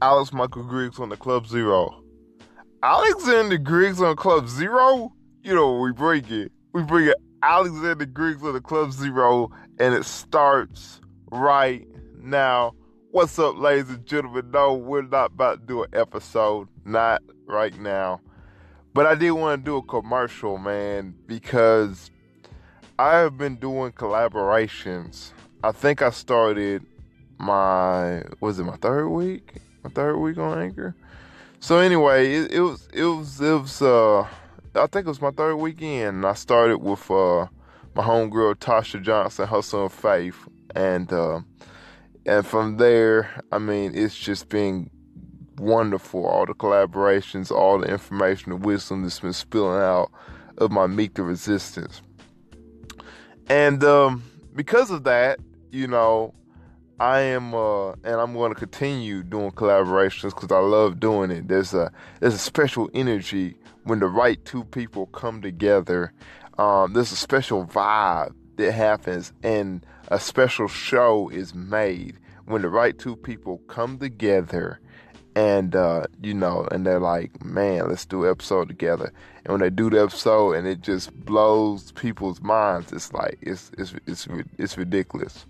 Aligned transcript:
Alex 0.00 0.32
Michael 0.32 0.62
Griggs 0.62 1.00
on 1.00 1.08
the 1.08 1.16
Club 1.16 1.48
Zero. 1.48 2.04
Alexander 2.84 3.58
Griggs 3.58 4.00
on 4.00 4.14
Club 4.14 4.48
Zero? 4.48 5.12
You 5.42 5.54
know 5.54 5.80
we 5.80 5.90
bring 5.90 6.24
it. 6.28 6.52
We 6.72 6.82
bring 6.82 7.08
it 7.08 7.16
Alexander 7.42 8.06
Griggs 8.06 8.44
on 8.44 8.52
the 8.52 8.60
Club 8.60 8.92
Zero, 8.92 9.50
and 9.80 9.94
it 9.94 10.04
starts 10.04 11.00
right 11.32 11.88
now. 12.22 12.74
What's 13.10 13.38
up, 13.40 13.56
ladies 13.56 13.90
and 13.90 14.06
gentlemen? 14.06 14.52
No, 14.52 14.74
we're 14.74 15.02
not 15.02 15.32
about 15.32 15.62
to 15.62 15.66
do 15.66 15.82
an 15.82 15.90
episode. 15.92 16.68
Not 16.84 17.20
right 17.46 17.76
now. 17.80 18.20
But 18.94 19.06
I 19.06 19.16
did 19.16 19.32
want 19.32 19.64
to 19.64 19.64
do 19.64 19.76
a 19.78 19.82
commercial, 19.82 20.58
man, 20.58 21.14
because 21.26 22.12
I 23.00 23.16
have 23.16 23.36
been 23.36 23.56
doing 23.56 23.90
collaborations. 23.92 25.32
I 25.64 25.72
think 25.72 26.02
I 26.02 26.10
started 26.10 26.86
my 27.38 28.22
was 28.40 28.60
it 28.60 28.64
my 28.64 28.76
third 28.76 29.08
week? 29.08 29.54
Third 29.88 30.16
week 30.16 30.38
on 30.38 30.58
Anchor. 30.58 30.94
So 31.60 31.78
anyway, 31.78 32.32
it, 32.34 32.52
it 32.52 32.60
was 32.60 32.88
it 32.92 33.04
was 33.04 33.40
it 33.40 33.52
was 33.52 33.82
uh 33.82 34.22
I 34.74 34.86
think 34.86 35.06
it 35.06 35.08
was 35.08 35.20
my 35.20 35.30
third 35.30 35.56
weekend. 35.56 36.24
I 36.24 36.34
started 36.34 36.78
with 36.78 37.10
uh 37.10 37.46
my 37.94 38.04
homegirl 38.04 38.54
Tasha 38.56 39.02
Johnson, 39.02 39.48
Hustle 39.48 39.82
and 39.82 39.92
Faith, 39.92 40.36
and 40.76 41.12
uh, 41.12 41.40
and 42.24 42.46
from 42.46 42.76
there, 42.76 43.42
I 43.50 43.58
mean, 43.58 43.92
it's 43.94 44.16
just 44.16 44.48
been 44.48 44.88
wonderful. 45.56 46.24
All 46.24 46.46
the 46.46 46.54
collaborations, 46.54 47.50
all 47.50 47.78
the 47.80 47.88
information, 47.88 48.50
the 48.50 48.56
wisdom 48.56 49.02
that's 49.02 49.18
been 49.18 49.32
spilling 49.32 49.80
out 49.80 50.12
of 50.58 50.70
my 50.70 50.86
Meet 50.86 51.16
the 51.16 51.24
Resistance. 51.24 52.00
And 53.48 53.82
um, 53.82 54.22
because 54.54 54.92
of 54.92 55.04
that, 55.04 55.40
you 55.72 55.88
know, 55.88 56.34
I 57.00 57.20
am, 57.20 57.54
uh, 57.54 57.92
and 57.92 58.16
I'm 58.16 58.34
going 58.34 58.52
to 58.52 58.58
continue 58.58 59.22
doing 59.22 59.52
collaborations 59.52 60.34
because 60.34 60.50
I 60.50 60.58
love 60.58 60.98
doing 60.98 61.30
it. 61.30 61.46
There's 61.46 61.72
a 61.72 61.92
there's 62.18 62.34
a 62.34 62.38
special 62.38 62.90
energy 62.92 63.54
when 63.84 64.00
the 64.00 64.08
right 64.08 64.44
two 64.44 64.64
people 64.64 65.06
come 65.06 65.40
together. 65.40 66.12
Um, 66.58 66.94
there's 66.94 67.12
a 67.12 67.16
special 67.16 67.64
vibe 67.64 68.34
that 68.56 68.72
happens, 68.72 69.32
and 69.44 69.86
a 70.08 70.18
special 70.18 70.66
show 70.66 71.28
is 71.28 71.54
made 71.54 72.18
when 72.46 72.62
the 72.62 72.68
right 72.68 72.98
two 72.98 73.14
people 73.14 73.58
come 73.68 73.98
together. 73.98 74.80
And 75.36 75.76
uh, 75.76 76.06
you 76.20 76.34
know, 76.34 76.66
and 76.72 76.84
they're 76.84 76.98
like, 76.98 77.44
"Man, 77.44 77.88
let's 77.88 78.06
do 78.06 78.24
an 78.24 78.30
episode 78.30 78.66
together." 78.66 79.12
And 79.44 79.52
when 79.52 79.60
they 79.60 79.70
do 79.70 79.88
the 79.88 80.02
episode, 80.02 80.54
and 80.54 80.66
it 80.66 80.80
just 80.80 81.14
blows 81.14 81.92
people's 81.92 82.40
minds, 82.42 82.92
it's 82.92 83.12
like 83.12 83.38
it's 83.40 83.70
it's 83.78 83.94
it's 84.08 84.26
it's 84.58 84.76
ridiculous. 84.76 85.46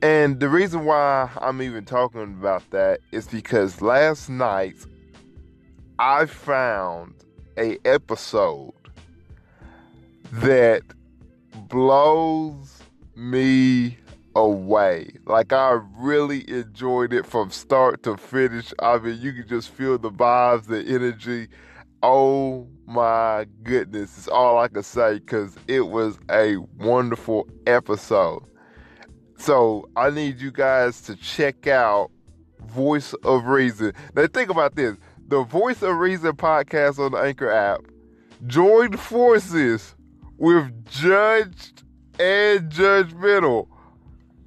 And 0.00 0.38
the 0.38 0.48
reason 0.48 0.84
why 0.84 1.28
I'm 1.40 1.60
even 1.60 1.84
talking 1.84 2.22
about 2.22 2.70
that 2.70 3.00
is 3.10 3.26
because 3.26 3.82
last 3.82 4.28
night 4.28 4.76
I 5.98 6.26
found 6.26 7.14
a 7.58 7.78
episode 7.84 8.74
that 10.30 10.82
blows 11.68 12.80
me 13.16 13.98
away. 14.36 15.10
Like 15.26 15.52
I 15.52 15.80
really 15.96 16.48
enjoyed 16.48 17.12
it 17.12 17.26
from 17.26 17.50
start 17.50 18.04
to 18.04 18.16
finish. 18.16 18.72
I 18.78 18.98
mean, 18.98 19.20
you 19.20 19.32
can 19.32 19.48
just 19.48 19.70
feel 19.70 19.98
the 19.98 20.12
vibes, 20.12 20.66
the 20.66 20.84
energy. 20.86 21.48
Oh 22.04 22.68
my 22.86 23.46
goodness, 23.64 24.16
it's 24.16 24.28
all 24.28 24.58
I 24.58 24.68
can 24.68 24.84
say 24.84 25.18
because 25.18 25.56
it 25.66 25.88
was 25.88 26.20
a 26.30 26.56
wonderful 26.78 27.48
episode. 27.66 28.44
So 29.38 29.88
I 29.96 30.10
need 30.10 30.40
you 30.40 30.50
guys 30.50 31.00
to 31.02 31.16
check 31.16 31.66
out 31.66 32.10
Voice 32.60 33.14
of 33.24 33.46
Reason. 33.46 33.92
Now 34.14 34.26
think 34.26 34.50
about 34.50 34.74
this. 34.74 34.96
The 35.28 35.44
Voice 35.44 35.82
of 35.82 35.96
Reason 35.96 36.32
podcast 36.32 36.98
on 36.98 37.12
the 37.12 37.18
Anchor 37.18 37.50
app 37.50 37.80
joined 38.46 38.98
forces 38.98 39.94
with 40.36 40.84
Judged 40.86 41.82
and 42.18 42.70
Judgmental. 42.70 43.68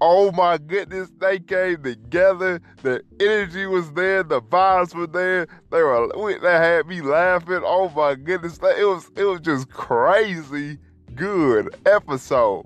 Oh 0.04 0.32
my 0.32 0.58
goodness, 0.58 1.10
they 1.20 1.40
came 1.40 1.84
together. 1.84 2.60
The 2.82 3.02
energy 3.20 3.68
was 3.68 3.92
there, 3.94 4.24
the 4.24 4.42
vibes 4.42 4.96
were 4.96 5.08
there. 5.08 5.48
They 5.72 5.82
were 5.84 6.40
they 6.40 6.52
had 6.52 6.88
me 6.88 7.02
laughing. 7.02 7.62
Oh 7.64 7.90
my 7.96 8.16
goodness, 8.16 8.58
it 8.58 8.86
was 8.88 9.10
it 9.16 9.24
was 9.24 9.42
just 9.42 9.70
crazy 9.70 10.80
good 11.16 11.76
episode. 11.86 12.66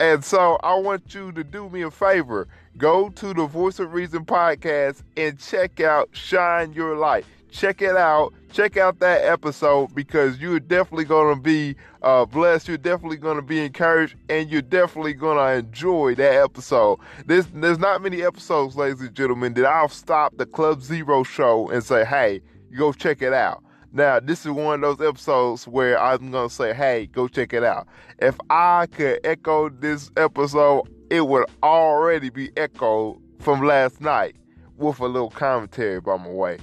And 0.00 0.24
so 0.24 0.58
I 0.62 0.74
want 0.74 1.12
you 1.12 1.32
to 1.32 1.42
do 1.42 1.68
me 1.68 1.82
a 1.82 1.90
favor. 1.90 2.46
Go 2.76 3.08
to 3.10 3.34
the 3.34 3.46
Voice 3.46 3.80
of 3.80 3.92
Reason 3.92 4.24
podcast 4.24 5.02
and 5.16 5.38
check 5.38 5.80
out 5.80 6.08
Shine 6.12 6.72
Your 6.72 6.96
Light. 6.96 7.24
Check 7.50 7.82
it 7.82 7.96
out. 7.96 8.32
Check 8.52 8.76
out 8.76 9.00
that 9.00 9.24
episode 9.24 9.94
because 9.94 10.38
you're 10.38 10.60
definitely 10.60 11.04
going 11.04 11.34
to 11.34 11.40
be 11.40 11.74
uh, 12.02 12.24
blessed. 12.26 12.68
You're 12.68 12.76
definitely 12.76 13.16
going 13.16 13.36
to 13.36 13.42
be 13.42 13.64
encouraged, 13.64 14.14
and 14.28 14.48
you're 14.48 14.62
definitely 14.62 15.14
going 15.14 15.38
to 15.38 15.66
enjoy 15.66 16.14
that 16.16 16.34
episode. 16.34 16.98
There's 17.26 17.46
there's 17.46 17.78
not 17.78 18.02
many 18.02 18.22
episodes, 18.22 18.76
ladies 18.76 19.00
and 19.00 19.14
gentlemen, 19.14 19.54
that 19.54 19.66
I'll 19.66 19.88
stop 19.88 20.36
the 20.36 20.46
Club 20.46 20.82
Zero 20.82 21.22
show 21.24 21.68
and 21.70 21.82
say, 21.82 22.04
"Hey, 22.04 22.42
go 22.76 22.92
check 22.92 23.22
it 23.22 23.32
out." 23.32 23.62
Now, 23.92 24.20
this 24.20 24.44
is 24.44 24.52
one 24.52 24.84
of 24.84 24.98
those 24.98 25.08
episodes 25.08 25.66
where 25.66 25.98
I'm 25.98 26.30
going 26.30 26.48
to 26.48 26.54
say, 26.54 26.74
hey, 26.74 27.06
go 27.06 27.26
check 27.26 27.52
it 27.52 27.64
out. 27.64 27.88
If 28.18 28.36
I 28.50 28.86
could 28.86 29.20
echo 29.24 29.70
this 29.70 30.10
episode, 30.16 30.82
it 31.10 31.26
would 31.26 31.46
already 31.62 32.28
be 32.28 32.50
echoed 32.56 33.20
from 33.38 33.62
last 33.62 34.00
night 34.00 34.36
with 34.76 35.00
a 35.00 35.06
little 35.06 35.30
commentary 35.30 36.00
by 36.00 36.16
my 36.16 36.28
way. 36.28 36.58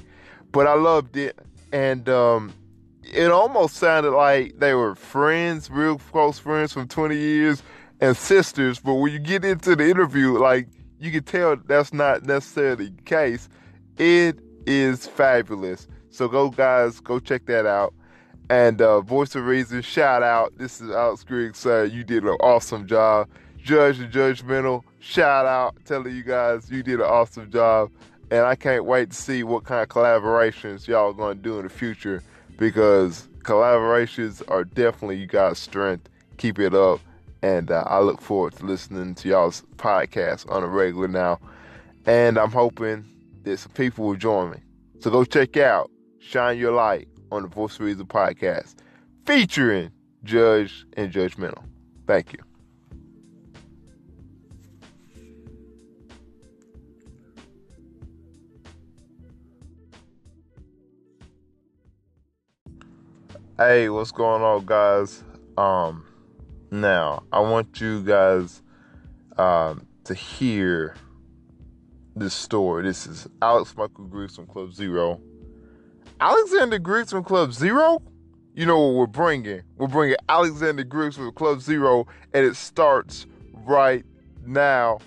But 0.51 0.67
I 0.67 0.75
loved 0.75 1.17
it. 1.17 1.37
And 1.71 2.07
um, 2.07 2.53
it 3.03 3.31
almost 3.31 3.77
sounded 3.77 4.11
like 4.11 4.59
they 4.59 4.73
were 4.73 4.95
friends, 4.95 5.69
real 5.69 5.97
close 5.97 6.37
friends 6.37 6.73
from 6.73 6.87
20 6.87 7.17
years 7.17 7.63
and 8.01 8.15
sisters. 8.15 8.79
But 8.79 8.95
when 8.95 9.11
you 9.11 9.19
get 9.19 9.43
into 9.43 9.75
the 9.75 9.89
interview, 9.89 10.37
like 10.37 10.67
you 10.99 11.11
can 11.11 11.23
tell 11.23 11.55
that's 11.55 11.91
not 11.91 12.23
necessarily 12.23 12.89
the 12.89 13.01
case. 13.01 13.49
It 13.97 14.39
is 14.65 15.07
fabulous. 15.07 15.87
So 16.15 16.29
go 16.29 16.49
guys, 16.49 17.01
go 17.01 17.19
check 17.19 17.45
that 17.47 17.65
out. 17.65 17.93
And 18.49 18.81
uh, 18.81 19.01
Voice 19.01 19.35
of 19.35 19.45
Reason, 19.45 19.81
shout 19.81 20.23
out. 20.23 20.57
This 20.57 20.79
is 20.79 20.89
Alex 20.89 21.25
Griggs. 21.25 21.65
Uh, 21.65 21.89
you 21.91 22.05
did 22.05 22.23
an 22.23 22.37
awesome 22.39 22.87
job. 22.87 23.27
Judge 23.61 23.99
and 23.99 24.13
Judgmental, 24.13 24.83
shout 24.99 25.45
out. 25.45 25.75
Telling 25.83 26.15
you 26.15 26.23
guys 26.23 26.71
you 26.71 26.83
did 26.83 27.01
an 27.01 27.05
awesome 27.05 27.51
job. 27.51 27.91
And 28.31 28.45
I 28.45 28.55
can't 28.55 28.85
wait 28.85 29.09
to 29.09 29.15
see 29.15 29.43
what 29.43 29.65
kind 29.65 29.83
of 29.83 29.89
collaborations 29.89 30.87
y'all 30.87 31.09
are 31.09 31.13
going 31.13 31.35
to 31.35 31.43
do 31.43 31.57
in 31.57 31.63
the 31.63 31.69
future 31.69 32.23
because 32.57 33.27
collaborations 33.39 34.41
are 34.47 34.63
definitely 34.63 35.17
you 35.17 35.27
guys' 35.27 35.59
strength. 35.59 36.07
Keep 36.37 36.59
it 36.59 36.73
up. 36.73 37.01
And 37.41 37.69
uh, 37.69 37.83
I 37.87 37.99
look 37.99 38.21
forward 38.21 38.53
to 38.53 38.65
listening 38.65 39.15
to 39.15 39.27
y'all's 39.27 39.63
podcast 39.75 40.49
on 40.49 40.63
a 40.63 40.67
regular 40.67 41.09
now. 41.09 41.41
And 42.05 42.37
I'm 42.37 42.51
hoping 42.51 43.03
that 43.43 43.57
some 43.57 43.73
people 43.73 44.05
will 44.05 44.15
join 44.15 44.51
me. 44.51 44.59
So 45.01 45.11
go 45.11 45.25
check 45.25 45.57
out 45.57 45.91
Shine 46.27 46.57
Your 46.57 46.71
Light 46.71 47.07
on 47.31 47.43
the 47.43 47.47
Voice 47.47 47.75
of 47.75 47.81
Reason 47.81 48.03
podcast, 48.05 48.75
featuring 49.27 49.91
Judge 50.23 50.83
and 50.93 51.11
Judgmental. 51.13 51.63
Thank 52.07 52.33
you. 52.33 52.39
Hey, 63.57 63.89
what's 63.89 64.11
going 64.11 64.41
on, 64.41 64.65
guys? 64.65 65.23
Um, 65.57 66.05
now 66.71 67.23
I 67.31 67.39
want 67.39 67.79
you 67.79 68.01
guys 68.01 68.63
um, 69.37 69.85
to 70.05 70.15
hear 70.15 70.95
this 72.15 72.33
story. 72.33 72.83
This 72.83 73.05
is 73.05 73.27
Alex 73.43 73.75
Michael 73.77 74.05
Griggs 74.05 74.35
from 74.35 74.47
Club 74.47 74.73
Zero. 74.73 75.21
Alexander 76.19 76.79
Griggs 76.79 77.11
from 77.11 77.23
Club 77.23 77.53
Zero? 77.53 78.01
You 78.53 78.65
know 78.65 78.79
what 78.79 78.95
we're 78.95 79.07
bringing? 79.07 79.61
We're 79.77 79.87
bringing 79.87 80.15
Alexander 80.29 80.83
Griggs 80.83 81.17
from 81.17 81.31
Club 81.33 81.61
Zero, 81.61 82.07
and 82.33 82.45
it 82.45 82.55
starts 82.55 83.25
right 83.51 84.05
now. 84.45 84.99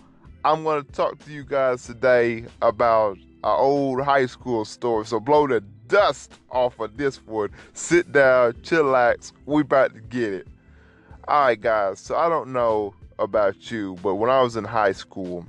I'm 0.44 0.64
going 0.64 0.84
to 0.84 0.92
talk 0.92 1.18
to 1.24 1.32
you 1.32 1.44
guys 1.44 1.84
today 1.84 2.44
about 2.62 3.16
an 3.16 3.26
old 3.42 4.02
high 4.02 4.26
school 4.26 4.64
story. 4.64 5.06
So 5.06 5.18
blow 5.20 5.46
the 5.46 5.60
dust 5.86 6.34
off 6.50 6.78
of 6.80 6.96
this 6.96 7.24
one. 7.26 7.50
Sit 7.72 8.12
down, 8.12 8.52
chillax. 8.54 9.32
We 9.46 9.62
about 9.62 9.94
to 9.94 10.00
get 10.00 10.32
it. 10.32 10.48
All 11.26 11.42
right, 11.42 11.60
guys. 11.60 12.00
So 12.00 12.16
I 12.16 12.28
don't 12.28 12.52
know 12.52 12.94
about 13.18 13.70
you, 13.70 13.96
but 14.02 14.16
when 14.16 14.30
I 14.30 14.42
was 14.42 14.56
in 14.56 14.64
high 14.64 14.92
school, 14.92 15.46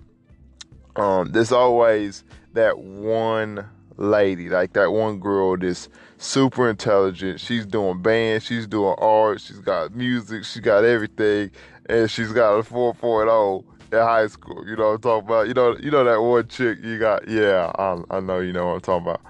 um, 0.95 1.31
there's 1.31 1.51
always 1.51 2.23
that 2.53 2.79
one 2.79 3.65
lady, 3.99 4.49
like 4.49 4.73
that 4.73 4.91
one 4.91 5.19
girl 5.19 5.57
that's 5.57 5.89
super 6.17 6.69
intelligent. 6.69 7.39
She's 7.39 7.65
doing 7.65 8.01
band, 8.01 8.43
she's 8.43 8.67
doing 8.67 8.95
art, 8.97 9.41
she's 9.41 9.59
got 9.59 9.95
music, 9.95 10.45
she's 10.45 10.61
got 10.61 10.83
everything, 10.83 11.51
and 11.87 12.09
she's 12.09 12.31
got 12.31 12.57
a 12.57 12.63
4.0 12.63 13.63
in 13.91 13.97
high 13.97 14.27
school. 14.27 14.67
You 14.67 14.75
know 14.75 14.89
what 14.89 14.95
I'm 14.95 15.01
talking 15.01 15.27
about? 15.27 15.47
You 15.47 15.53
know, 15.53 15.77
you 15.77 15.91
know 15.91 16.03
that 16.03 16.21
one 16.21 16.47
chick 16.47 16.79
you 16.83 16.99
got. 16.99 17.27
Yeah, 17.27 17.71
I, 17.77 17.97
I 18.09 18.19
know 18.19 18.39
you 18.39 18.53
know 18.53 18.67
what 18.67 18.73
I'm 18.75 18.81
talking 18.81 19.07
about. 19.07 19.21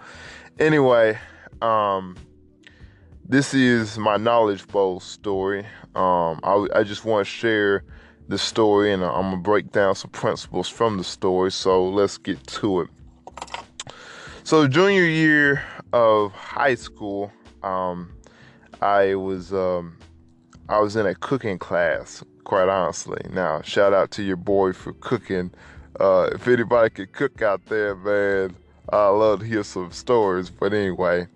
Anyway, 0.59 1.17
um, 1.61 2.15
this 3.25 3.53
is 3.53 3.97
my 3.97 4.17
knowledge 4.17 4.67
bowl 4.67 4.99
story. 4.99 5.65
Um, 5.95 6.39
I, 6.43 6.67
I 6.75 6.83
just 6.83 7.05
want 7.05 7.25
to 7.25 7.31
share 7.31 7.83
the 8.27 8.37
story, 8.37 8.93
and 8.93 9.03
I'm 9.03 9.31
gonna 9.31 9.37
break 9.37 9.71
down 9.71 9.95
some 9.95 10.11
principles 10.11 10.69
from 10.69 10.97
the 10.97 11.03
story. 11.03 11.51
So 11.51 11.87
let's 11.87 12.17
get 12.17 12.45
to 12.47 12.81
it. 12.81 12.89
So 14.49 14.67
junior 14.67 15.05
year 15.05 15.63
of 15.93 16.31
high 16.31 16.73
school, 16.73 17.31
um, 17.61 18.11
I 18.81 19.13
was 19.13 19.53
um, 19.53 19.95
I 20.67 20.79
was 20.79 20.95
in 20.95 21.05
a 21.05 21.13
cooking 21.13 21.59
class 21.59 22.23
quite 22.45 22.67
honestly. 22.67 23.21
Now, 23.31 23.61
shout 23.61 23.93
out 23.93 24.09
to 24.13 24.23
your 24.23 24.37
boy 24.37 24.73
for 24.73 24.93
cooking. 24.93 25.51
Uh, 25.99 26.31
if 26.33 26.47
anybody 26.47 26.89
could 26.89 27.13
cook 27.13 27.43
out 27.43 27.63
there, 27.67 27.93
man, 27.93 28.55
I 28.91 29.09
love 29.09 29.41
to 29.41 29.45
hear 29.45 29.63
some 29.63 29.91
stories. 29.91 30.49
But 30.49 30.73
anyway, 30.73 31.27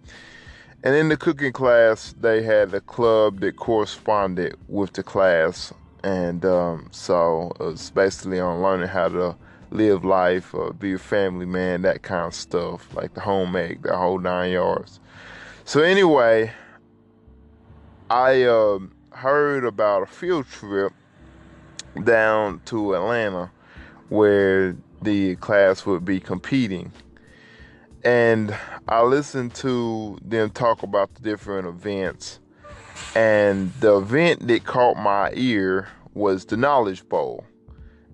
and 0.84 0.96
in 0.96 1.10
the 1.10 1.18
cooking 1.18 1.54
class, 1.54 2.16
they 2.20 2.42
had 2.42 2.74
a 2.74 2.82
club 2.82 3.42
that 3.42 3.58
corresponded 3.58 4.58
with 4.68 4.94
the 4.94 5.04
class, 5.04 5.72
and 6.04 6.44
um, 6.46 6.88
so 6.90 7.52
it 7.60 7.64
was 7.64 7.92
basically 7.92 8.40
on 8.40 8.64
learning 8.64 8.88
how 8.88 9.10
to 9.10 9.36
live 9.74 10.06
life, 10.06 10.54
uh, 10.54 10.72
be 10.72 10.94
a 10.94 11.00
family 11.00 11.46
man, 11.46 11.82
that 11.82 12.04
kind 12.04 12.28
of 12.28 12.36
stuff, 12.36 12.94
like 12.94 13.14
the 13.16 13.22
home 13.22 13.56
ec, 13.56 13.82
the 13.82 13.98
whole 13.98 14.20
nine 14.20 14.52
yards. 14.52 15.00
So 15.66 15.82
anyway, 15.82 16.52
I 18.10 18.44
um, 18.44 18.94
heard 19.12 19.66
about 19.66 20.04
a 20.04 20.06
field 20.06 20.48
trip 20.48 20.94
down 22.04 22.62
to 22.66 22.96
Atlanta 22.96 23.52
where 24.10 24.76
the 25.02 25.36
class 25.38 25.86
would 25.86 26.06
be 26.06 26.20
competing. 26.20 26.92
And 28.04 28.56
I 28.88 29.02
listened 29.02 29.56
to 29.56 30.20
them 30.22 30.52
talk 30.52 30.84
about 30.84 31.16
the 31.16 31.22
different 31.22 31.68
events. 31.68 32.40
And 33.16 33.74
the 33.80 33.98
event 33.98 34.48
that 34.48 34.66
caught 34.66 34.98
my 34.98 35.32
ear 35.34 35.88
was 36.14 36.46
the 36.46 36.58
Knowledge 36.58 37.08
Bowl. 37.08 37.46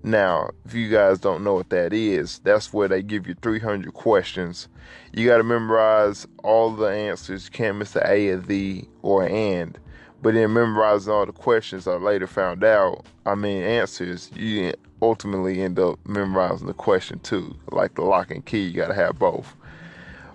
Now, 0.02 0.50
if 0.64 0.74
you 0.74 0.88
guys 0.88 1.18
don't 1.18 1.44
know 1.44 1.54
what 1.54 1.70
that 1.70 1.92
is, 1.92 2.38
that's 2.40 2.72
where 2.72 2.88
they 2.88 3.02
give 3.02 3.26
you 3.26 3.34
300 3.42 3.92
questions. 3.92 4.68
You 5.12 5.26
got 5.26 5.38
to 5.38 5.44
memorize 5.44 6.26
all 6.42 6.70
the 6.70 6.86
answers. 6.86 7.46
You 7.46 7.50
can't 7.50 7.76
miss 7.76 7.92
the 7.92 8.10
A 8.10 8.28
or 8.30 8.36
the 8.38 8.88
or 9.02 9.26
and. 9.26 9.78
But 10.22 10.34
then 10.34 10.52
memorizing 10.52 11.12
all 11.12 11.26
the 11.26 11.32
questions 11.32 11.86
I 11.86 11.94
later 11.94 12.26
found 12.26 12.64
out, 12.64 13.06
I 13.26 13.34
mean 13.34 13.62
answers, 13.62 14.30
you 14.34 14.74
ultimately 15.02 15.62
end 15.62 15.78
up 15.78 15.98
memorizing 16.06 16.66
the 16.66 16.74
question 16.74 17.18
too. 17.20 17.56
Like 17.70 17.94
the 17.94 18.02
lock 18.02 18.30
and 18.30 18.44
key, 18.44 18.64
you 18.64 18.72
gotta 18.72 18.94
have 18.94 19.18
both. 19.18 19.54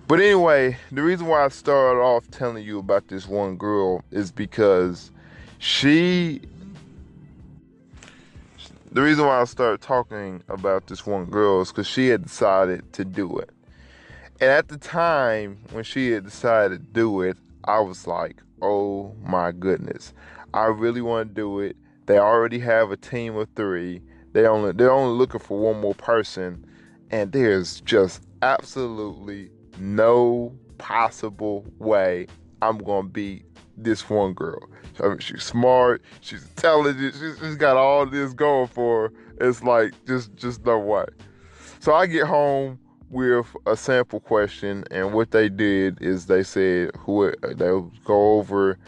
But 0.08 0.20
anyway, 0.20 0.76
the 0.92 1.02
reason 1.02 1.26
why 1.26 1.44
I 1.44 1.48
started 1.48 2.00
off 2.00 2.30
telling 2.30 2.64
you 2.64 2.78
about 2.78 3.08
this 3.08 3.26
one 3.26 3.56
girl 3.56 4.04
is 4.10 4.30
because 4.30 5.10
she 5.58 6.40
the 8.92 9.02
reason 9.02 9.26
why 9.26 9.40
I 9.40 9.44
started 9.44 9.80
talking 9.80 10.42
about 10.48 10.86
this 10.86 11.06
one 11.06 11.26
girl 11.26 11.60
is 11.60 11.70
because 11.70 11.86
she 11.86 12.08
had 12.08 12.22
decided 12.24 12.92
to 12.94 13.04
do 13.04 13.38
it. 13.38 13.50
And 14.40 14.50
at 14.50 14.68
the 14.68 14.78
time 14.78 15.58
when 15.72 15.84
she 15.84 16.10
had 16.10 16.24
decided 16.24 16.80
to 16.80 16.92
do 16.92 17.22
it, 17.22 17.36
I 17.64 17.80
was 17.80 18.06
like, 18.06 18.42
oh 18.62 19.14
my 19.22 19.52
goodness. 19.52 20.12
I 20.54 20.66
really 20.66 21.00
want 21.00 21.30
to 21.30 21.34
do 21.34 21.60
it. 21.60 21.76
They 22.06 22.18
already 22.18 22.58
have 22.60 22.90
a 22.90 22.96
team 22.96 23.36
of 23.36 23.48
three. 23.56 24.02
They 24.32 24.46
only 24.46 24.72
they're 24.72 24.92
only 24.92 25.16
looking 25.16 25.40
for 25.40 25.58
one 25.58 25.80
more 25.80 25.94
person, 25.94 26.64
and 27.10 27.32
there's 27.32 27.80
just 27.80 28.22
absolutely 28.42 29.50
no 29.78 30.54
possible 30.78 31.64
way 31.78 32.26
I'm 32.60 32.78
gonna 32.78 33.08
beat 33.08 33.45
this 33.76 34.08
one 34.08 34.32
girl. 34.32 34.68
I 35.02 35.08
mean, 35.08 35.18
she's 35.18 35.42
smart, 35.42 36.02
she's 36.20 36.42
intelligent, 36.44 37.14
she's, 37.14 37.38
she's 37.38 37.56
got 37.56 37.76
all 37.76 38.06
this 38.06 38.32
going 38.32 38.68
for 38.68 39.08
her. 39.08 39.48
It's 39.48 39.62
like 39.62 39.92
just 40.06 40.34
just 40.36 40.64
no 40.64 40.78
way. 40.78 41.06
So 41.80 41.94
I 41.94 42.06
get 42.06 42.26
home 42.26 42.78
with 43.10 43.46
a 43.66 43.76
sample 43.76 44.20
question, 44.20 44.84
and 44.90 45.12
what 45.12 45.30
they 45.30 45.48
did 45.48 46.00
is 46.02 46.26
they 46.26 46.42
said 46.42 46.90
who 46.98 47.32
they 47.42 47.54
go 48.04 48.38
over. 48.38 48.78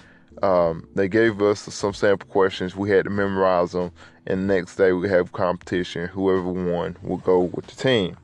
Um, 0.42 0.88
they 0.94 1.08
gave 1.08 1.42
us 1.42 1.60
some 1.60 1.92
sample 1.92 2.28
questions. 2.28 2.76
We 2.76 2.90
had 2.90 3.04
to 3.04 3.10
memorize 3.10 3.72
them, 3.72 3.90
and 4.26 4.46
next 4.46 4.76
day 4.76 4.92
we 4.92 5.08
have 5.08 5.32
competition. 5.32 6.06
Whoever 6.06 6.50
won 6.50 6.96
will 7.02 7.18
go 7.18 7.40
with 7.40 7.66
the 7.66 7.76
team. 7.76 8.16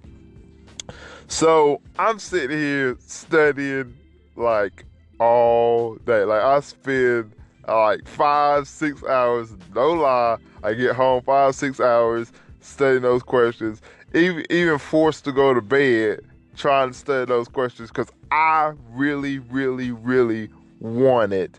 So 1.27 1.81
I'm 1.99 2.19
sitting 2.19 2.57
here 2.57 2.97
studying 3.01 3.95
like 4.37 4.85
all 5.25 5.97
day. 5.97 6.25
Like 6.25 6.43
I 6.43 6.61
spend 6.61 7.33
like 7.67 8.07
five, 8.07 8.69
six 8.69 9.03
hours. 9.05 9.57
No 9.75 9.93
lie, 9.93 10.37
I 10.63 10.75
get 10.75 10.95
home 10.95 11.23
five, 11.23 11.55
six 11.55 11.81
hours 11.81 12.33
studying 12.61 13.03
those 13.03 13.23
questions 13.23 13.83
even 14.15 14.45
even 14.51 14.79
forced 14.79 15.25
to 15.25 15.33
go 15.33 15.53
to 15.53 15.61
bed 15.61 16.21
trying 16.57 16.91
to 16.91 16.95
study 16.95 17.27
those 17.27 17.49
questions 17.49 17.91
because 17.91 18.09
I 18.31 18.73
really, 18.91 19.41
really, 19.41 19.91
really 19.91 20.49
wanted 20.79 21.59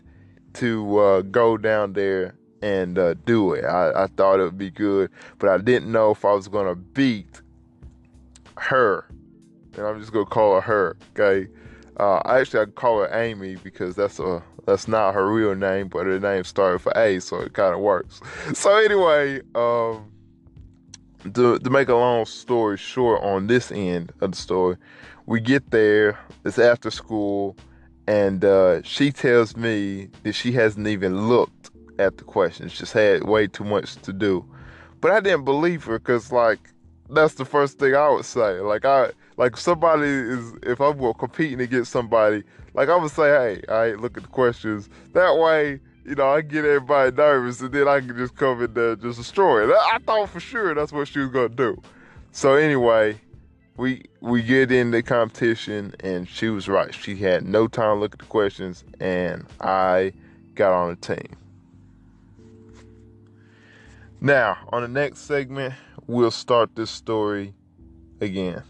to 0.54 0.98
uh, 0.98 1.20
go 1.20 1.58
down 1.58 1.92
there 1.92 2.34
and 2.62 2.98
uh, 2.98 3.14
do 3.26 3.52
it. 3.52 3.64
I, 3.64 4.04
I, 4.04 4.06
thought 4.06 4.40
it 4.40 4.44
would 4.44 4.56
be 4.56 4.70
good, 4.70 5.10
but 5.38 5.50
I 5.50 5.58
didn't 5.58 5.92
know 5.92 6.12
if 6.12 6.24
I 6.24 6.32
was 6.32 6.48
to 6.66 6.74
beat 6.74 7.42
her. 8.56 9.06
And 9.74 9.86
I'm 9.86 10.00
just 10.00 10.12
to 10.24 10.30
call 10.30 10.54
her 10.54 10.60
her, 10.62 10.96
okay? 11.14 11.50
Uh, 11.98 12.20
actually, 12.26 12.60
I 12.60 12.66
call 12.66 13.00
her 13.00 13.10
Amy 13.12 13.56
because 13.56 13.96
that's 13.96 14.18
a 14.18 14.42
that's 14.66 14.88
not 14.88 15.14
her 15.14 15.32
real 15.32 15.54
name, 15.54 15.88
but 15.88 16.06
her 16.06 16.18
name 16.18 16.44
started 16.44 16.80
for 16.80 16.92
A, 16.96 17.20
so 17.20 17.40
it 17.40 17.52
kind 17.52 17.74
of 17.74 17.80
works. 17.80 18.20
So 18.54 18.76
anyway, 18.76 19.40
um, 19.54 20.10
to, 21.34 21.58
to 21.58 21.70
make 21.70 21.88
a 21.88 21.94
long 21.94 22.26
story 22.26 22.76
short 22.76 23.22
on 23.22 23.46
this 23.46 23.70
end 23.70 24.12
of 24.20 24.32
the 24.32 24.36
story, 24.36 24.76
we 25.26 25.40
get 25.40 25.70
there, 25.70 26.18
it's 26.44 26.58
after 26.58 26.90
school, 26.90 27.56
and 28.06 28.44
uh, 28.44 28.82
she 28.82 29.12
tells 29.12 29.56
me 29.56 30.08
that 30.24 30.32
she 30.34 30.52
hasn't 30.52 30.86
even 30.86 31.28
looked 31.28 31.70
at 31.98 32.18
the 32.18 32.24
questions, 32.24 32.76
just 32.76 32.92
had 32.92 33.24
way 33.24 33.46
too 33.46 33.64
much 33.64 33.96
to 33.96 34.12
do. 34.12 34.44
But 35.00 35.12
I 35.12 35.20
didn't 35.20 35.44
believe 35.44 35.84
her 35.84 35.98
because, 35.98 36.32
like, 36.32 36.58
that's 37.08 37.34
the 37.34 37.44
first 37.44 37.78
thing 37.78 37.94
I 37.94 38.08
would 38.08 38.24
say. 38.24 38.60
Like, 38.60 38.84
I, 38.84 39.10
like, 39.36 39.56
somebody 39.56 40.08
is, 40.08 40.54
if 40.62 40.80
I'm 40.80 41.14
competing 41.14 41.60
against 41.60 41.92
somebody, 41.92 42.42
like, 42.74 42.88
I 42.88 42.96
would 42.96 43.10
say, 43.10 43.28
hey, 43.28 43.62
I 43.68 43.90
right, 43.90 44.00
look 44.00 44.16
at 44.16 44.22
the 44.22 44.28
questions. 44.28 44.88
That 45.12 45.36
way, 45.36 45.80
you 46.06 46.14
know, 46.14 46.28
I 46.28 46.40
get 46.40 46.64
everybody 46.64 47.14
nervous 47.16 47.60
and 47.60 47.72
then 47.72 47.88
I 47.88 48.00
can 48.00 48.16
just 48.16 48.36
come 48.36 48.62
in 48.62 48.72
there 48.74 48.92
and 48.92 49.02
just 49.02 49.18
destroy 49.18 49.68
it. 49.68 49.74
I 49.74 49.98
thought 49.98 50.30
for 50.30 50.40
sure 50.40 50.72
that's 50.74 50.92
what 50.92 51.08
she 51.08 51.18
was 51.18 51.30
gonna 51.30 51.48
do. 51.48 51.82
So 52.30 52.54
anyway, 52.54 53.20
we 53.76 54.04
we 54.20 54.42
get 54.42 54.70
in 54.70 54.92
the 54.92 55.02
competition 55.02 55.94
and 56.00 56.28
she 56.28 56.48
was 56.48 56.68
right. 56.68 56.94
She 56.94 57.16
had 57.16 57.44
no 57.44 57.66
time 57.66 57.96
to 57.96 58.00
look 58.00 58.12
at 58.12 58.20
the 58.20 58.26
questions 58.26 58.84
and 59.00 59.46
I 59.60 60.12
got 60.54 60.72
on 60.72 60.90
the 60.90 61.14
team. 61.14 61.36
Now, 64.20 64.56
on 64.70 64.82
the 64.82 64.88
next 64.88 65.20
segment, 65.20 65.74
we'll 66.06 66.30
start 66.30 66.74
this 66.76 66.90
story 66.90 67.52
again. 68.20 68.62